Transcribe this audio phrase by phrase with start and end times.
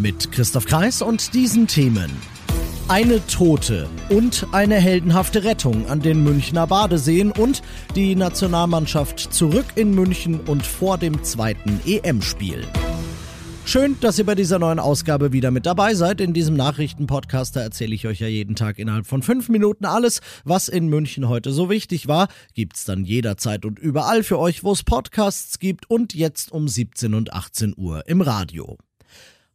[0.00, 2.10] Mit Christoph Kreis und diesen Themen.
[2.88, 7.60] Eine Tote und eine heldenhafte Rettung an den Münchner Badeseen und
[7.94, 12.66] die Nationalmannschaft zurück in München und vor dem zweiten EM-Spiel.
[13.66, 16.22] Schön, dass ihr bei dieser neuen Ausgabe wieder mit dabei seid.
[16.22, 20.68] In diesem Nachrichtenpodcast erzähle ich euch ja jeden Tag innerhalb von fünf Minuten alles, was
[20.68, 22.28] in München heute so wichtig war.
[22.54, 27.12] Gibt's dann jederzeit und überall für euch, wo es Podcasts gibt und jetzt um 17
[27.12, 28.78] und 18 Uhr im Radio.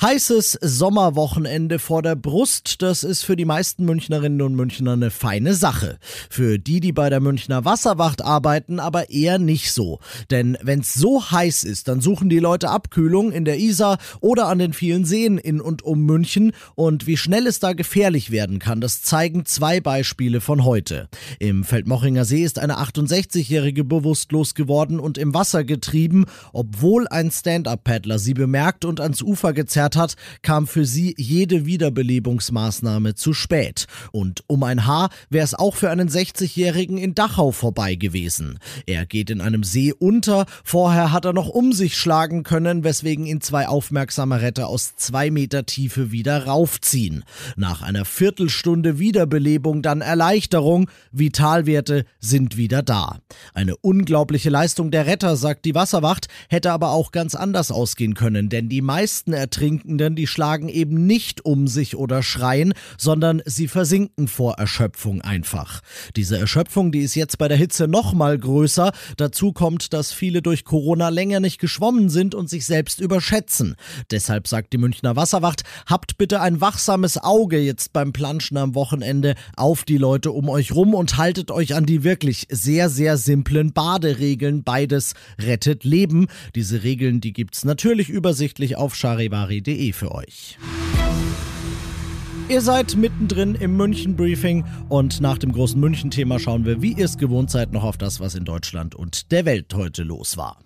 [0.00, 5.54] Heißes Sommerwochenende vor der Brust, das ist für die meisten Münchnerinnen und Münchner eine feine
[5.54, 5.98] Sache.
[6.28, 10.00] Für die, die bei der Münchner Wasserwacht arbeiten, aber eher nicht so.
[10.32, 14.58] Denn wenn's so heiß ist, dann suchen die Leute Abkühlung in der Isar oder an
[14.58, 16.50] den vielen Seen in und um München.
[16.74, 21.08] Und wie schnell es da gefährlich werden kann, das zeigen zwei Beispiele von heute.
[21.38, 28.18] Im Feldmochinger See ist eine 68-Jährige bewusstlos geworden und im Wasser getrieben, obwohl ein Stand-Up-Paddler
[28.18, 33.86] sie bemerkt und ans Ufer gezerrt erklärt hat, kam für sie jede Wiederbelebungsmaßnahme zu spät.
[34.12, 38.58] Und um ein Haar wäre es auch für einen 60-Jährigen in Dachau vorbei gewesen.
[38.86, 43.26] Er geht in einem See unter, vorher hat er noch um sich schlagen können, weswegen
[43.26, 47.24] ihn zwei aufmerksame Retter aus zwei Meter Tiefe wieder raufziehen.
[47.56, 53.18] Nach einer Viertelstunde Wiederbelebung dann Erleichterung, Vitalwerte sind wieder da.
[53.54, 58.48] Eine unglaubliche Leistung der Retter, sagt die Wasserwacht, hätte aber auch ganz anders ausgehen können,
[58.48, 63.68] denn die meisten ertrinken Ertrinkenden, die schlagen eben nicht um sich oder schreien, sondern sie
[63.68, 65.80] versinken vor Erschöpfung einfach.
[66.16, 68.92] Diese Erschöpfung, die ist jetzt bei der Hitze noch mal größer.
[69.16, 73.76] Dazu kommt, dass viele durch Corona länger nicht geschwommen sind und sich selbst überschätzen.
[74.10, 79.34] Deshalb sagt die Münchner Wasserwacht, habt bitte ein wachsames Auge jetzt beim Planschen am Wochenende
[79.56, 83.72] auf die Leute um euch rum und haltet euch an die wirklich sehr, sehr simplen
[83.72, 84.64] Baderegeln.
[84.64, 86.26] Beides rettet Leben.
[86.54, 90.58] Diese Regeln, die gibt's natürlich übersichtlich auf charivari.de www.münchen.de für euch.
[92.48, 97.06] Ihr seid mittendrin im München Briefing und nach dem großen München-Thema schauen wir, wie ihr
[97.06, 100.58] es gewohnt seid, noch auf das, was in Deutschland und der Welt heute los war.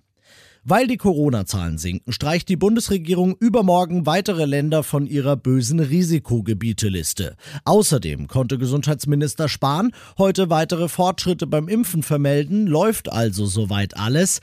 [0.69, 7.37] Weil die Corona-Zahlen sinken, streicht die Bundesregierung übermorgen weitere Länder von ihrer bösen Risikogebieteliste.
[7.65, 14.41] Außerdem konnte Gesundheitsminister Spahn heute weitere Fortschritte beim Impfen vermelden, läuft also soweit alles.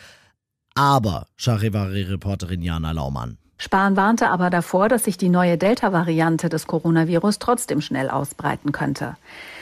[0.76, 3.38] Aber, Charivari-Reporterin Jana Laumann.
[3.64, 9.16] Spahn warnte aber davor, dass sich die neue Delta-Variante des Coronavirus trotzdem schnell ausbreiten könnte.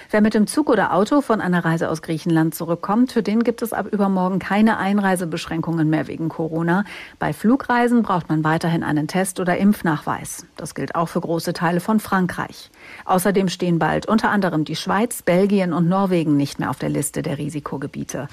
[0.09, 3.61] Wer mit dem Zug oder Auto von einer Reise aus Griechenland zurückkommt, für den gibt
[3.61, 6.83] es ab übermorgen keine Einreisebeschränkungen mehr wegen Corona.
[7.19, 10.47] Bei Flugreisen braucht man weiterhin einen Test oder Impfnachweis.
[10.57, 12.71] Das gilt auch für große Teile von Frankreich.
[13.05, 17.21] Außerdem stehen bald unter anderem die Schweiz, Belgien und Norwegen nicht mehr auf der Liste
[17.21, 18.29] der Risikogebiete.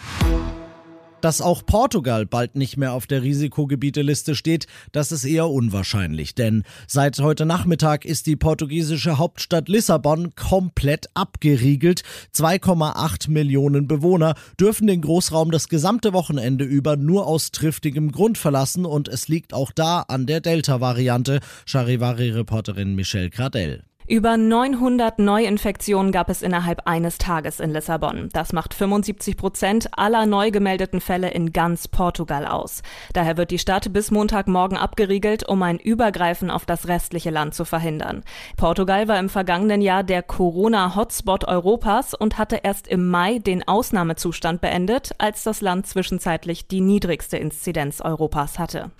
[1.20, 6.62] Dass auch Portugal bald nicht mehr auf der Risikogebieteliste steht, das ist eher unwahrscheinlich, denn
[6.86, 12.02] seit heute Nachmittag ist die portugiesische Hauptstadt Lissabon komplett abgeriegelt.
[12.36, 18.84] 2,8 Millionen Bewohner dürfen den Großraum das gesamte Wochenende über nur aus triftigem Grund verlassen
[18.84, 23.82] und es liegt auch da an der Delta-Variante, Charivari-Reporterin Michelle Gradell.
[24.08, 28.30] Über 900 Neuinfektionen gab es innerhalb eines Tages in Lissabon.
[28.32, 32.80] Das macht 75 Prozent aller neu gemeldeten Fälle in ganz Portugal aus.
[33.12, 37.66] Daher wird die Stadt bis Montagmorgen abgeriegelt, um ein Übergreifen auf das restliche Land zu
[37.66, 38.24] verhindern.
[38.56, 44.62] Portugal war im vergangenen Jahr der Corona-Hotspot Europas und hatte erst im Mai den Ausnahmezustand
[44.62, 48.90] beendet, als das Land zwischenzeitlich die niedrigste Inzidenz Europas hatte.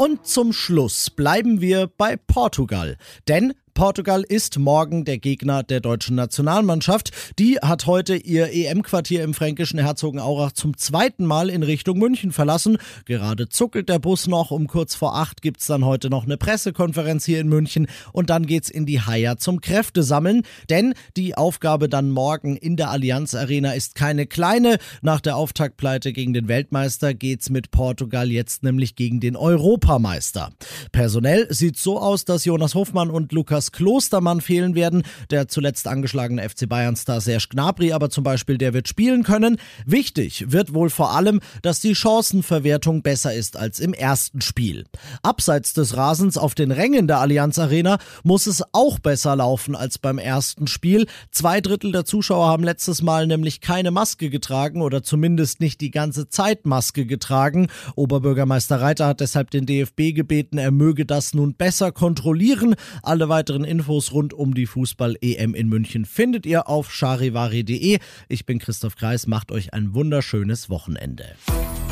[0.00, 2.96] Und zum Schluss bleiben wir bei Portugal.
[3.28, 7.10] Denn Portugal ist morgen der Gegner der deutschen Nationalmannschaft.
[7.38, 12.78] Die hat heute ihr EM-Quartier im fränkischen Herzogenaurach zum zweiten Mal in Richtung München verlassen.
[13.04, 14.50] Gerade zuckelt der Bus noch.
[14.50, 18.46] Um kurz vor acht gibt's dann heute noch eine Pressekonferenz hier in München und dann
[18.46, 20.42] geht's in die Haia zum Kräftesammeln.
[20.68, 24.78] Denn die Aufgabe dann morgen in der Allianz Arena ist keine kleine.
[25.02, 30.50] Nach der Auftaktpleite gegen den Weltmeister geht's mit Portugal jetzt nämlich gegen den Europameister.
[30.92, 35.02] Personell sieht so aus, dass Jonas Hofmann und Lukas Lukas Klostermann fehlen werden.
[35.30, 39.58] Der zuletzt angeschlagene FC Bayern-Star Serge Gnabry aber zum Beispiel, der wird spielen können.
[39.84, 44.86] Wichtig wird wohl vor allem, dass die Chancenverwertung besser ist als im ersten Spiel.
[45.22, 49.98] Abseits des Rasens auf den Rängen der Allianz Arena muss es auch besser laufen als
[49.98, 51.06] beim ersten Spiel.
[51.30, 55.90] Zwei Drittel der Zuschauer haben letztes Mal nämlich keine Maske getragen oder zumindest nicht die
[55.90, 57.68] ganze Zeit Maske getragen.
[57.94, 62.74] Oberbürgermeister Reiter hat deshalb den DFB gebeten, er möge das nun besser kontrollieren.
[63.02, 67.98] Alle weiteren Infos rund um die Fußball-EM in München findet ihr auf charivari.de.
[68.28, 71.24] Ich bin Christoph Kreis, macht euch ein wunderschönes Wochenende.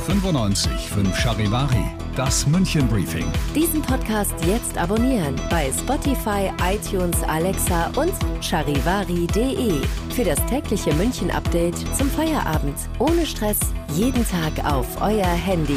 [0.07, 1.85] 95 5 Charivari,
[2.15, 3.27] das München Briefing.
[3.57, 9.81] Diesen Podcast jetzt abonnieren bei Spotify, iTunes, Alexa und charivari.de.
[10.15, 12.77] Für das tägliche München Update zum Feierabend.
[13.01, 13.59] Ohne Stress,
[13.97, 15.77] jeden Tag auf euer Handy.